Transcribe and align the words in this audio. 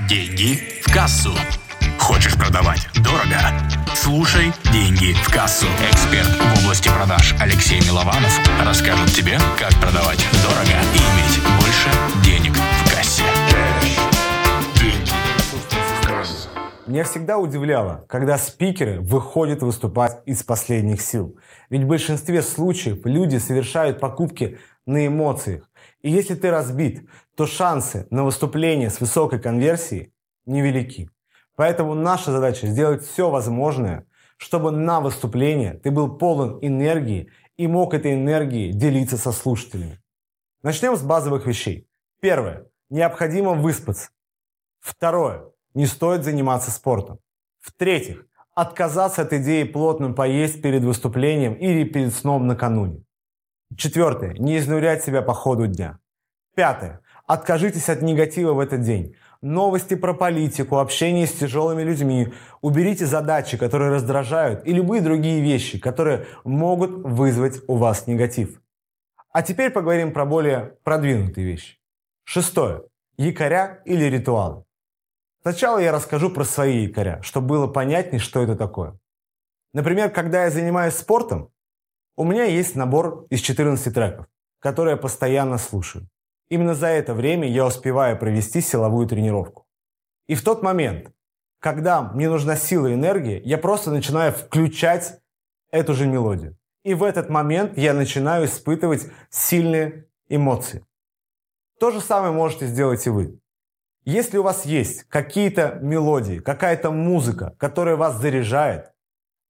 Деньги 0.00 0.58
в 0.82 0.92
кассу. 0.92 1.30
Хочешь 2.00 2.34
продавать 2.34 2.88
дорого? 2.96 3.38
Слушай 3.94 4.52
«Деньги 4.72 5.12
в 5.12 5.30
кассу». 5.32 5.66
Эксперт 5.88 6.26
в 6.26 6.64
области 6.64 6.88
продаж 6.88 7.32
Алексей 7.40 7.80
Милованов 7.80 8.40
расскажет 8.64 9.14
тебе, 9.14 9.38
как 9.56 9.70
продавать 9.80 10.18
дорого 10.42 10.82
и 10.94 10.98
иметь 10.98 11.40
больше 11.60 11.88
денег 12.24 12.56
в 12.56 12.90
кассе. 12.90 13.22
Деньги 14.80 15.10
в 15.52 16.06
кассу. 16.06 16.48
Меня 16.88 17.04
всегда 17.04 17.38
удивляло, 17.38 18.04
когда 18.08 18.36
спикеры 18.36 19.00
выходят 19.00 19.62
выступать 19.62 20.22
из 20.26 20.42
последних 20.42 21.02
сил. 21.02 21.38
Ведь 21.70 21.84
в 21.84 21.86
большинстве 21.86 22.42
случаев 22.42 23.06
люди 23.06 23.36
совершают 23.36 24.00
покупки 24.00 24.58
на 24.86 25.06
эмоциях. 25.06 25.70
И 26.02 26.10
если 26.10 26.34
ты 26.34 26.50
разбит, 26.50 27.08
то 27.36 27.46
шансы 27.46 28.06
на 28.10 28.24
выступление 28.24 28.90
с 28.90 29.00
высокой 29.00 29.40
конверсией 29.40 30.12
невелики. 30.46 31.10
Поэтому 31.56 31.94
наша 31.94 32.32
задача 32.32 32.66
сделать 32.66 33.04
все 33.04 33.30
возможное, 33.30 34.06
чтобы 34.36 34.70
на 34.70 35.00
выступление 35.00 35.74
ты 35.74 35.90
был 35.90 36.16
полон 36.16 36.58
энергии 36.60 37.30
и 37.56 37.66
мог 37.66 37.94
этой 37.94 38.14
энергией 38.14 38.72
делиться 38.72 39.16
со 39.16 39.32
слушателями. 39.32 40.00
Начнем 40.62 40.96
с 40.96 41.02
базовых 41.02 41.46
вещей. 41.46 41.88
Первое. 42.20 42.66
Необходимо 42.90 43.54
выспаться. 43.54 44.10
Второе. 44.80 45.44
Не 45.74 45.86
стоит 45.86 46.24
заниматься 46.24 46.70
спортом. 46.70 47.18
В-третьих, 47.60 48.26
отказаться 48.54 49.22
от 49.22 49.32
идеи 49.32 49.64
плотно 49.64 50.12
поесть 50.12 50.62
перед 50.62 50.82
выступлением 50.82 51.54
или 51.54 51.84
перед 51.84 52.14
сном 52.14 52.46
накануне. 52.46 53.04
Четвертое. 53.76 54.34
Не 54.34 54.58
изнурять 54.58 55.04
себя 55.04 55.22
по 55.22 55.34
ходу 55.34 55.66
дня. 55.66 55.98
Пятое. 56.54 57.00
Откажитесь 57.26 57.88
от 57.88 58.02
негатива 58.02 58.52
в 58.52 58.60
этот 58.60 58.82
день. 58.82 59.16
Новости 59.40 59.94
про 59.94 60.14
политику, 60.14 60.78
общение 60.78 61.26
с 61.26 61.32
тяжелыми 61.32 61.82
людьми. 61.82 62.32
Уберите 62.60 63.06
задачи, 63.06 63.56
которые 63.56 63.90
раздражают, 63.90 64.66
и 64.66 64.72
любые 64.72 65.02
другие 65.02 65.42
вещи, 65.42 65.78
которые 65.78 66.26
могут 66.44 66.90
вызвать 66.90 67.60
у 67.66 67.76
вас 67.76 68.06
негатив. 68.06 68.60
А 69.30 69.42
теперь 69.42 69.70
поговорим 69.70 70.12
про 70.12 70.24
более 70.24 70.76
продвинутые 70.84 71.46
вещи. 71.46 71.78
Шестое. 72.24 72.84
Якоря 73.18 73.82
или 73.84 74.04
ритуалы. 74.04 74.64
Сначала 75.42 75.78
я 75.78 75.92
расскажу 75.92 76.30
про 76.30 76.44
свои 76.44 76.84
якоря, 76.86 77.20
чтобы 77.22 77.48
было 77.48 77.66
понятнее, 77.66 78.20
что 78.20 78.42
это 78.42 78.56
такое. 78.56 78.98
Например, 79.74 80.08
когда 80.10 80.44
я 80.44 80.50
занимаюсь 80.50 80.94
спортом, 80.94 81.50
у 82.16 82.24
меня 82.24 82.44
есть 82.44 82.76
набор 82.76 83.26
из 83.30 83.40
14 83.40 83.92
треков, 83.92 84.26
которые 84.60 84.92
я 84.92 84.96
постоянно 84.96 85.58
слушаю. 85.58 86.08
Именно 86.48 86.74
за 86.74 86.88
это 86.88 87.14
время 87.14 87.48
я 87.48 87.66
успеваю 87.66 88.18
провести 88.18 88.60
силовую 88.60 89.08
тренировку. 89.08 89.66
И 90.28 90.34
в 90.34 90.44
тот 90.44 90.62
момент, 90.62 91.12
когда 91.58 92.02
мне 92.02 92.28
нужна 92.28 92.56
сила 92.56 92.86
и 92.86 92.94
энергия, 92.94 93.40
я 93.40 93.58
просто 93.58 93.90
начинаю 93.90 94.32
включать 94.32 95.20
эту 95.70 95.94
же 95.94 96.06
мелодию. 96.06 96.56
И 96.84 96.94
в 96.94 97.02
этот 97.02 97.30
момент 97.30 97.76
я 97.76 97.94
начинаю 97.94 98.44
испытывать 98.44 99.06
сильные 99.30 100.06
эмоции. 100.28 100.84
То 101.80 101.90
же 101.90 102.00
самое 102.00 102.32
можете 102.32 102.66
сделать 102.66 103.06
и 103.06 103.10
вы. 103.10 103.40
Если 104.04 104.36
у 104.36 104.42
вас 104.42 104.66
есть 104.66 105.04
какие-то 105.04 105.78
мелодии, 105.80 106.38
какая-то 106.38 106.90
музыка, 106.90 107.54
которая 107.58 107.96
вас 107.96 108.20
заряжает, 108.20 108.93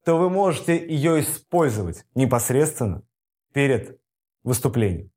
то 0.05 0.19
вы 0.19 0.31
можете 0.31 0.77
ее 0.77 1.21
использовать 1.21 2.05
непосредственно 2.15 3.03
перед 3.53 3.99
выступлением. 4.43 5.11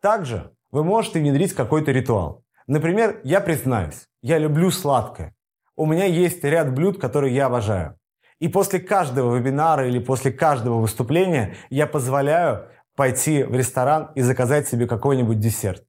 Также 0.00 0.52
вы 0.70 0.84
можете 0.84 1.18
внедрить 1.18 1.54
какой-то 1.54 1.90
ритуал. 1.90 2.44
Например, 2.66 3.20
я 3.24 3.40
признаюсь, 3.40 4.06
я 4.22 4.38
люблю 4.38 4.70
сладкое. 4.70 5.34
У 5.74 5.86
меня 5.86 6.04
есть 6.04 6.44
ряд 6.44 6.72
блюд, 6.72 7.00
которые 7.00 7.34
я 7.34 7.46
обожаю. 7.46 7.98
И 8.38 8.48
после 8.48 8.78
каждого 8.78 9.36
вебинара 9.36 9.88
или 9.88 9.98
после 9.98 10.30
каждого 10.30 10.80
выступления 10.80 11.56
я 11.70 11.86
позволяю 11.86 12.68
пойти 12.94 13.42
в 13.42 13.54
ресторан 13.54 14.12
и 14.14 14.20
заказать 14.20 14.68
себе 14.68 14.86
какой-нибудь 14.86 15.40
десерт. 15.40 15.84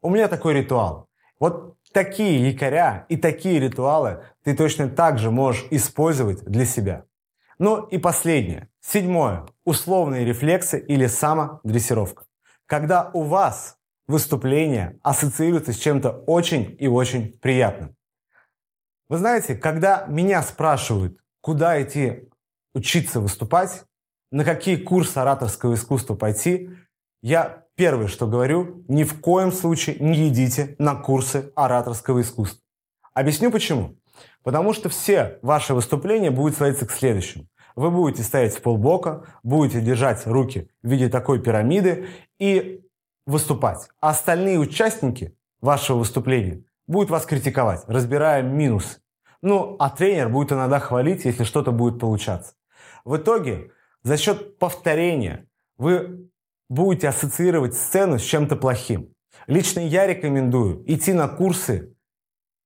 У 0.00 0.10
меня 0.10 0.26
такой 0.28 0.54
ритуал. 0.54 1.08
Вот 1.38 1.76
такие 1.92 2.48
якоря 2.50 3.06
и 3.08 3.16
такие 3.16 3.60
ритуалы 3.60 4.24
ты 4.42 4.56
точно 4.56 4.88
так 4.88 5.18
же 5.18 5.30
можешь 5.30 5.66
использовать 5.70 6.44
для 6.44 6.64
себя. 6.64 7.04
Ну 7.62 7.84
и 7.84 7.96
последнее. 7.96 8.68
Седьмое. 8.80 9.46
Условные 9.64 10.24
рефлексы 10.24 10.80
или 10.80 11.06
самодрессировка. 11.06 12.24
Когда 12.66 13.08
у 13.14 13.22
вас 13.22 13.76
выступление 14.08 14.98
ассоциируется 15.04 15.72
с 15.72 15.76
чем-то 15.76 16.10
очень 16.26 16.76
и 16.80 16.88
очень 16.88 17.38
приятным. 17.38 17.94
Вы 19.08 19.18
знаете, 19.18 19.54
когда 19.54 20.06
меня 20.08 20.42
спрашивают, 20.42 21.20
куда 21.40 21.80
идти 21.80 22.28
учиться 22.74 23.20
выступать, 23.20 23.84
на 24.32 24.44
какие 24.44 24.74
курсы 24.74 25.18
ораторского 25.18 25.74
искусства 25.74 26.16
пойти, 26.16 26.68
я 27.22 27.66
первое, 27.76 28.08
что 28.08 28.26
говорю, 28.26 28.84
ни 28.88 29.04
в 29.04 29.20
коем 29.20 29.52
случае 29.52 29.98
не 30.00 30.30
идите 30.30 30.74
на 30.80 30.96
курсы 30.96 31.52
ораторского 31.54 32.22
искусства. 32.22 32.60
Объясню 33.14 33.52
почему. 33.52 33.96
Потому 34.42 34.72
что 34.72 34.88
все 34.88 35.38
ваши 35.42 35.74
выступления 35.74 36.32
будут 36.32 36.56
сводиться 36.56 36.86
к 36.86 36.90
следующему. 36.90 37.46
Вы 37.76 37.90
будете 37.90 38.22
стоять 38.22 38.54
в 38.54 38.62
полбока, 38.62 39.24
будете 39.42 39.80
держать 39.80 40.26
руки 40.26 40.70
в 40.82 40.88
виде 40.88 41.08
такой 41.08 41.40
пирамиды 41.40 42.06
и 42.38 42.82
выступать. 43.26 43.88
А 44.00 44.10
остальные 44.10 44.58
участники 44.58 45.36
вашего 45.60 45.98
выступления 45.98 46.64
будут 46.86 47.10
вас 47.10 47.24
критиковать, 47.24 47.84
разбирая 47.86 48.42
минусы. 48.42 49.00
Ну, 49.40 49.76
а 49.78 49.90
тренер 49.90 50.28
будет 50.28 50.52
иногда 50.52 50.78
хвалить, 50.78 51.24
если 51.24 51.44
что-то 51.44 51.72
будет 51.72 51.98
получаться. 51.98 52.54
В 53.04 53.16
итоге, 53.16 53.72
за 54.02 54.16
счет 54.16 54.58
повторения 54.58 55.48
вы 55.76 56.28
будете 56.68 57.08
ассоциировать 57.08 57.74
сцену 57.74 58.18
с 58.18 58.22
чем-то 58.22 58.56
плохим. 58.56 59.12
Лично 59.46 59.80
я 59.80 60.06
рекомендую 60.06 60.84
идти 60.86 61.12
на 61.12 61.28
курсы 61.28 61.94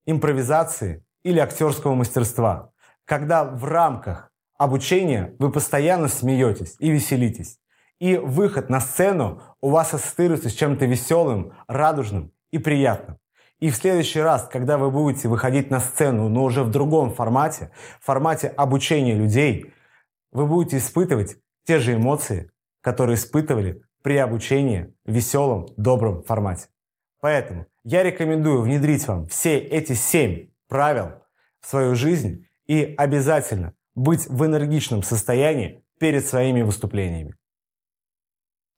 импровизации 0.05 1.05
или 1.23 1.39
актерского 1.39 1.95
мастерства, 1.95 2.73
когда 3.05 3.45
в 3.45 3.65
рамках 3.65 4.31
обучения 4.59 5.35
вы 5.39 5.51
постоянно 5.51 6.09
смеетесь 6.09 6.77
и 6.79 6.91
веселитесь. 6.91 7.59
И 7.99 8.17
выход 8.17 8.69
на 8.69 8.81
сцену 8.81 9.43
у 9.61 9.71
вас 9.71 9.95
ассоциируется 9.95 10.51
с 10.51 10.53
чем-то 10.53 10.85
веселым, 10.85 11.53
радужным 11.67 12.33
и 12.51 12.59
приятным. 12.59 13.19
И 13.59 13.71
в 13.71 13.77
следующий 13.77 14.21
раз, 14.21 14.49
когда 14.53 14.77
вы 14.77 14.91
будете 14.91 15.29
выходить 15.29 15.71
на 15.71 15.81
сцену, 15.81 16.29
но 16.29 16.45
уже 16.45 16.63
в 16.63 16.71
другом 16.71 17.15
формате, 17.15 17.71
в 18.01 18.05
формате 18.05 18.49
обучения 18.49 19.15
людей, 19.15 19.73
вы 20.31 20.47
будете 20.47 20.77
испытывать 20.77 21.37
те 21.65 21.79
же 21.79 21.95
эмоции, 21.95 22.51
которые 22.83 23.17
испытывали 23.17 23.83
при 24.03 24.19
обучении 24.19 24.95
в 25.07 25.13
веселом, 25.13 25.67
добром 25.79 26.23
формате. 26.23 26.69
Поэтому 27.21 27.67
я 27.83 28.03
рекомендую 28.03 28.61
внедрить 28.61 29.09
вам 29.09 29.27
все 29.27 29.59
эти 29.59 29.95
семь 29.95 30.51
правил 30.69 31.23
в 31.61 31.67
свою 31.67 31.95
жизнь 31.95 32.47
и 32.67 32.95
обязательно 32.99 33.75
быть 33.97 34.29
в 34.29 34.45
энергичном 34.45 35.03
состоянии 35.03 35.83
перед 35.99 36.25
своими 36.25 36.63
выступлениями. 36.63 37.35